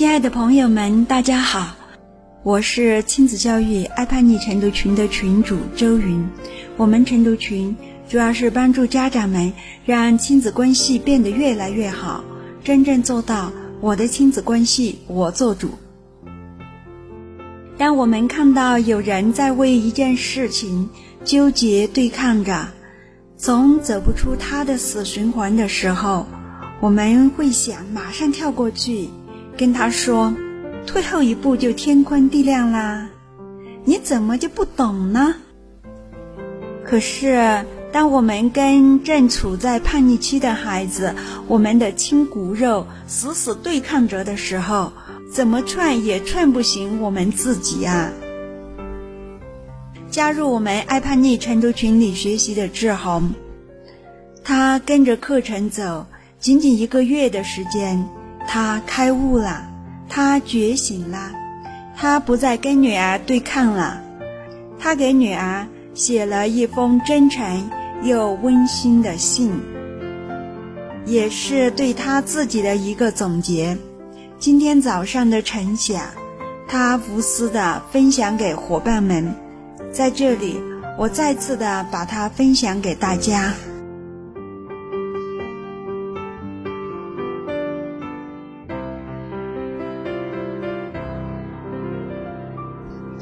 [0.00, 1.76] 亲爱的朋友们，大家好，
[2.42, 6.26] 我是亲子教育爱叛逆晨读群的群主周云。
[6.78, 7.76] 我们晨读群
[8.08, 9.52] 主要是帮助家长们
[9.84, 12.24] 让亲子关系变得越来越好，
[12.64, 15.68] 真正做到我的亲子关系我做主。
[17.76, 20.88] 当我们看到有人在为一件事情
[21.26, 22.68] 纠结对抗着，
[23.36, 26.26] 总走不出他的死循环的时候，
[26.80, 29.10] 我们会想马上跳过去。
[29.60, 30.32] 跟他说
[30.88, 33.10] ：“退后一步就天昏地亮啦，
[33.84, 35.34] 你怎么就不懂呢？”
[36.82, 41.14] 可是，当我们跟正处在叛逆期的孩子，
[41.46, 44.94] 我们的亲骨肉死死对抗着的时候，
[45.30, 48.10] 怎么劝也劝不醒我们自己啊！
[50.10, 53.34] 加入我们爱叛逆晨读群里学习的志宏，
[54.42, 56.06] 他跟着课程走，
[56.38, 58.08] 仅仅一个月的时间。
[58.52, 59.62] 他开悟了，
[60.08, 61.30] 他觉醒了，
[61.96, 64.02] 他不再跟女儿对抗了。
[64.76, 67.70] 他给女儿写了一封真诚
[68.02, 69.52] 又温馨的信，
[71.06, 73.78] 也是对他自己的一个总结。
[74.40, 76.02] 今天早上的晨想，
[76.66, 79.32] 他无私的分享给伙伴们，
[79.92, 80.60] 在这里，
[80.98, 83.54] 我再次的把它分享给大家。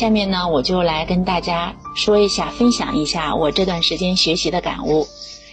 [0.00, 5.06] 下面呢，我就来跟大家说一下，分享一下我这段时间学习的感悟。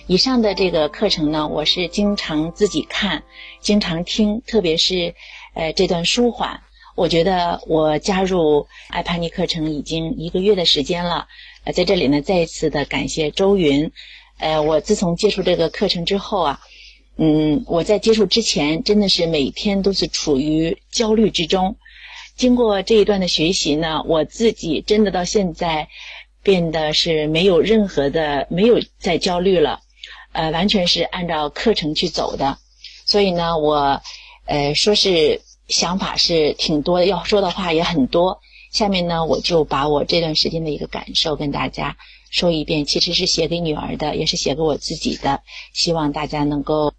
[0.07, 3.25] 以上的这个课程呢，我是经常自己看，
[3.59, 5.15] 经常听，特别是，
[5.53, 6.61] 呃，这段舒缓，
[6.95, 11.27] 我觉得我加入爱叛逆课程已经一个月的时间了。
[11.65, 13.91] 呃，在这里呢，再一次的感谢周云。
[14.39, 16.61] 呃，我自从接触这个课程之后啊，
[17.17, 21.75] 嗯，我在接触之前真的是每天都是处于焦虑之中。
[22.37, 25.89] 经过这一段的学习呢，我自己真的到现在
[26.43, 29.79] 变得是没有任何的没有再焦虑了，
[30.33, 32.59] 呃，完全是按照课程去走的。
[33.05, 34.01] 所以呢，我
[34.45, 38.39] 呃说是想法是挺多的，要说的话也很多。
[38.71, 41.97] 下面呢，我就把我这段时间的一个感受跟大家
[42.29, 45.41] 说一遍，其实是写给女儿的，也是写给我自己的，
[45.73, 46.93] 希望大家能够，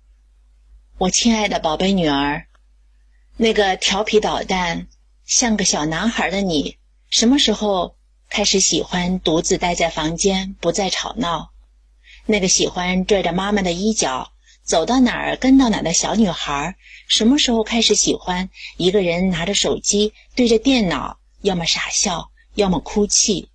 [0.99, 2.47] 我亲爱的宝贝女儿，
[3.37, 4.89] 那个调皮捣蛋。
[5.29, 6.79] 像个小男孩的你，
[7.11, 7.97] 什么时候
[8.31, 11.51] 开始喜欢独自待在房间，不再吵闹？
[12.25, 14.33] 那个喜欢拽着妈妈的衣角，
[14.65, 16.77] 走到哪儿跟到哪儿的小女孩，
[17.09, 23.51] 什么时候开始喜欢一个人拿着手机对着电脑，要么傻笑，要么哭泣？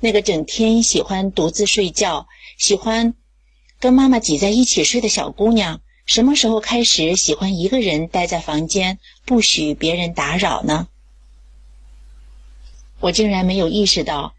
[0.00, 2.26] 那个整天喜欢独自睡觉，
[2.56, 3.12] 喜欢
[3.78, 10.88] 跟妈妈挤在一起睡的小姑娘，什么时候开始喜欢一个人待在房间，不许别人打扰呢？
[13.00, 14.34] 我竟然没有意识到，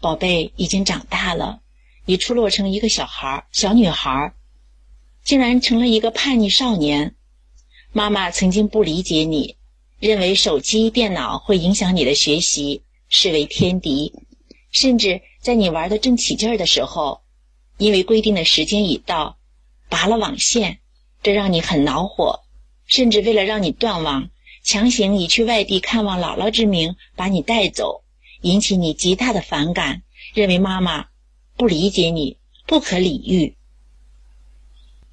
[0.00, 1.60] 宝贝已经长大了，
[2.04, 4.32] 已出落成一个小孩小女孩
[5.24, 7.14] 竟然成了一个叛逆少年。
[7.92, 9.56] 妈妈曾经不理解你，
[9.98, 14.12] 认为手机、电脑会影响你的学习，视为天敌，
[14.70, 17.22] 甚至在你玩的正起劲儿的时候，
[17.78, 19.38] 因为规定的时间已到，
[19.88, 20.78] 拔了网线，
[21.22, 22.40] 这让你很恼火，
[22.86, 24.28] 甚至为了让你断网。
[24.66, 28.02] 强行以去外地看望姥姥之名把你带走，
[28.40, 30.02] 引起你极大的反感，
[30.34, 31.06] 认为妈妈
[31.56, 33.56] 不理解你，不可理喻。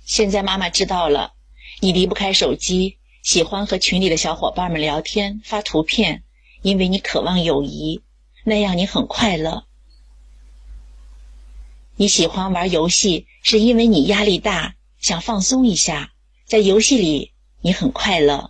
[0.05, 1.33] 现在妈妈知道了，
[1.81, 6.23] 你离不开手机，喜欢和群里的小伙伴们聊天、发图片，
[6.63, 8.01] 因为你渴望友谊，
[8.43, 9.65] 那样你很快乐。
[11.95, 16.11] 你喜欢玩游戏，是因为你压力大，想放松一下，
[16.47, 18.49] 在游戏里你很快乐。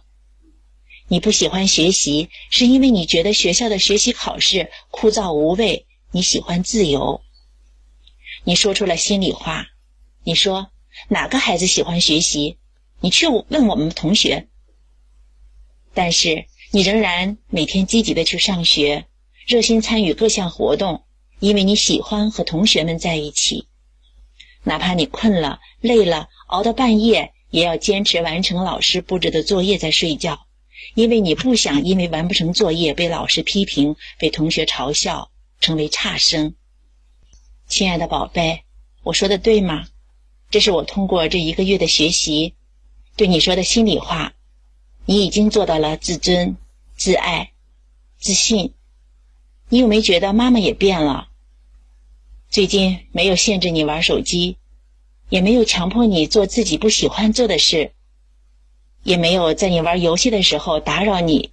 [1.08, 7.22] 你不喜欢学习，是因为你觉得学校的学习考试枯燥无味，你喜欢自由。
[8.46, 9.68] 你说出了心里话，
[10.24, 10.72] 你说
[11.10, 12.58] 哪个孩子喜欢学习？
[13.00, 14.48] 你去问我们同学。
[15.94, 19.06] 但是你仍然每天积极的去上学，
[19.46, 21.04] 热心参与各项活动，
[21.40, 23.68] 因为你喜欢和同学们在一起。
[24.64, 30.43] 哪怕你困了、累了，熬到半夜，也要坚持完成老师布置的作业再睡觉。
[30.96, 36.56] 因为你不想因为完不成作业被老师批评、被同学嘲笑，成为差生。
[37.68, 38.64] 亲爱的宝贝，
[39.04, 39.88] 我说的对吗？
[40.52, 42.54] 这是我通过这一个月的学习，
[43.16, 44.34] 对你说的心里话。
[45.06, 46.56] 你已经做到了自尊、
[46.96, 47.52] 自爱、
[48.18, 48.74] 自信。
[49.70, 51.28] 你有没觉得妈妈也变了？
[52.50, 54.58] 最近没有限制你玩手机，
[55.30, 57.94] 也没有强迫你做自己不喜欢做的事。
[59.04, 61.52] 也没有在你玩游戏的时候打扰你。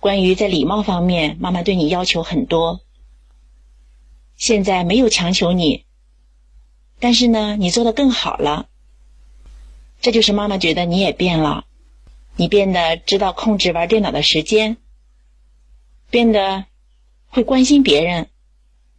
[0.00, 2.80] 关于在礼貌方面，妈妈对你要求很多。
[4.36, 5.84] 现在没有强求你，
[7.00, 8.68] 但是呢，你做的更好了。
[10.00, 11.64] 这就是妈妈觉得你也变了，
[12.36, 14.76] 你变得知道控制玩电脑的时间，
[16.10, 16.66] 变得
[17.26, 18.28] 会关心别人。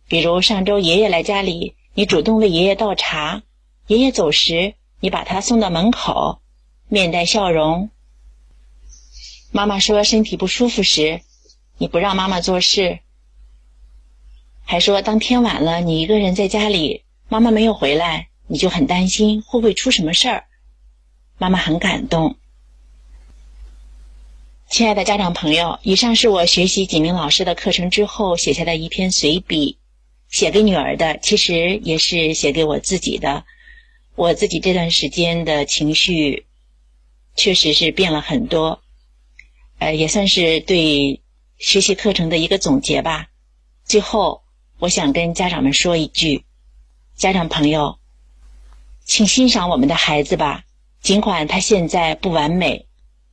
[0.10, 3.44] 比如上周爷爷来家里，你主动为爷爷倒茶；
[3.88, 6.42] 爷爷走时，你把他送到门口，
[6.92, 7.92] 面带笑容。
[9.52, 11.22] 妈妈说身体不舒服时，
[11.78, 13.00] 你不让妈妈做事，
[14.64, 20.46] 还说当天晚了，你一个人在家里，妈妈没有回来，你就很担心会不会出什么事儿。
[21.38, 22.38] 妈妈很感动，
[24.68, 29.78] 亲爱的家长朋友，以上是我学习景明老师的课程之后写下的一篇随笔，
[30.28, 33.46] 写给女儿的，其实也是写给我自己的。
[34.16, 36.46] 我自己这段时间的情绪，
[37.40, 38.82] 确实是变了很多，
[39.78, 41.22] 呃，也算是对
[41.58, 43.28] 学习课程的一个总结吧。
[43.86, 44.42] 最后，
[44.78, 46.44] 我想跟家长们说一句：
[47.16, 47.98] 家长朋友，
[49.06, 50.66] 请欣赏我们的孩子吧。
[51.02, 52.88] 尽管他现在不完美，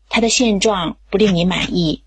[0.08, 2.04] 他的现状不令你满意，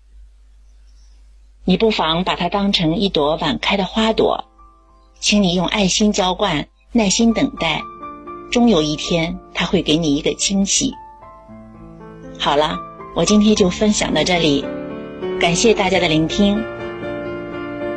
[1.66, 4.46] 你不妨把它当成一朵晚开的花朵，
[5.20, 7.82] 请你用爱心浇灌，耐心等待，
[8.50, 10.94] 终有一天他会给你一个惊喜。
[12.42, 12.80] 好了，
[13.14, 14.64] 我今天就分享到这里，
[15.38, 16.58] 感谢大家的聆听，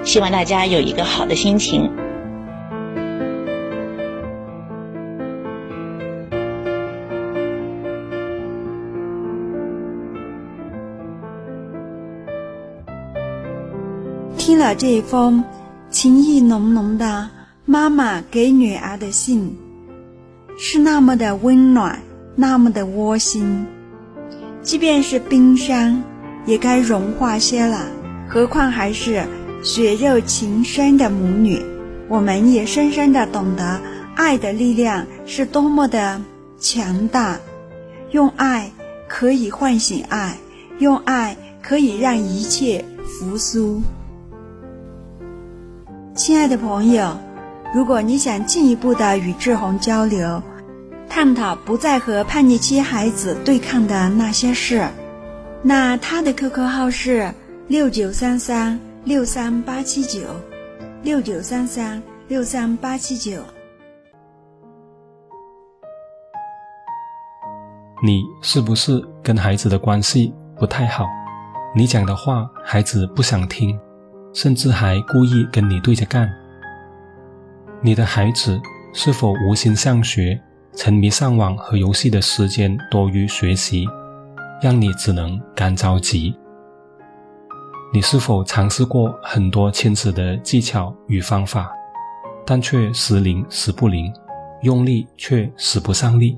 [0.04, 1.90] 希望大家有一个好的心情。
[14.38, 15.42] 听了这封
[15.89, 17.30] 情意浓浓的
[17.63, 19.57] 妈妈给女儿的信，
[20.57, 22.01] 是那么的温暖，
[22.36, 23.66] 那么的窝心。
[24.63, 26.01] 即便是冰山，
[26.45, 27.86] 也该融化些了，
[28.30, 29.24] 何况还是
[29.62, 31.62] 血肉情深的母女。
[32.07, 33.80] 我们也深深的懂得
[34.15, 36.21] 爱的力量是多么的
[36.57, 37.38] 强大。
[38.12, 38.71] 用爱
[39.07, 40.38] 可以唤醒爱，
[40.80, 43.81] 用爱可以让一切复苏。
[46.15, 47.18] 亲爱的朋友，
[47.74, 50.42] 如果你想进一步的与志宏交流，
[51.15, 54.83] 探讨不再和叛逆期孩子对抗的那些事，
[55.62, 57.31] 那他的 QQ 号是
[57.68, 60.21] 六九三三六三八七九，
[61.04, 63.39] 六九三三六三八七九。
[68.04, 71.06] 你是不是跟孩子的关系不太好？
[71.75, 73.80] 你讲的话，孩子不想听。
[74.33, 76.27] 甚至还故意跟你对着干。
[77.81, 78.60] 你的孩子
[78.92, 80.42] 是否无心上学，
[80.75, 83.88] 沉迷上网和游戏的时间多于学习，
[84.62, 86.36] 让你只能干着急？
[87.94, 91.72] 你是否尝试过很多亲子的技巧与方法，
[92.44, 94.12] 但却时灵时不灵，
[94.64, 96.38] 用力却使不上力？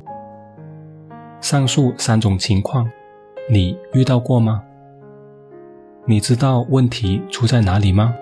[1.40, 2.86] 上述三种情况，
[3.50, 4.62] 你遇到过吗？
[6.06, 8.14] 你知道问题出在哪里吗？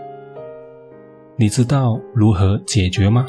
[1.35, 3.25] 你知道如何解决吗？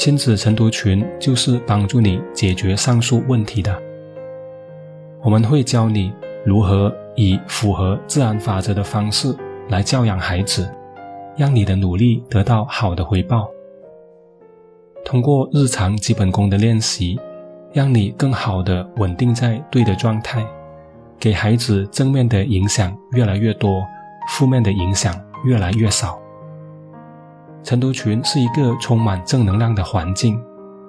[0.00, 3.78] 亲子晨读群就是帮助你解决上述问题的。
[5.22, 6.10] 我们会教你
[6.42, 9.36] 如何以符合自然法则的方式
[9.68, 10.66] 来教养孩子，
[11.36, 13.50] 让你的努力得到好的回报。
[15.04, 17.20] 通过日常基本功的练习，
[17.70, 20.42] 让你更好的稳定在对的状态。
[21.18, 23.86] 给孩子正面的影响越来越多，
[24.30, 25.14] 负面的影响
[25.44, 26.18] 越来越少。
[27.62, 30.42] 晨读群是一个充满正能量的环境，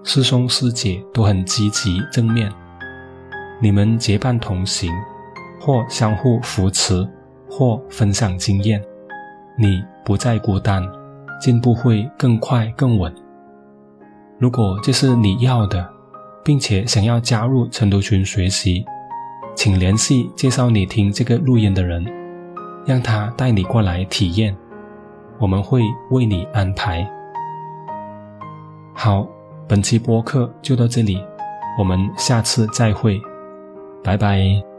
[0.04, 2.52] 师兄师姐都很积极正面，
[3.62, 4.90] 你们结伴同行，
[5.60, 7.06] 或相互扶持，
[7.50, 8.82] 或分享经验，
[9.58, 10.82] 你不再孤单，
[11.42, 13.14] 进步会更快更稳。
[14.40, 15.88] 如果这是你要的，
[16.44, 18.86] 并且想要加入晨读群学习。
[19.54, 22.04] 请联系介绍你听这个录音的人，
[22.86, 24.56] 让他带你过来体验，
[25.42, 25.82] 我们会
[26.12, 27.06] 为你安排。
[28.94, 29.28] 好，
[29.68, 31.22] 本期播客就到这里，
[31.80, 33.20] 我们下次再会，
[34.04, 34.71] 拜拜。